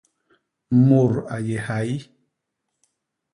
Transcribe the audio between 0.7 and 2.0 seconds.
Mut a yé hai.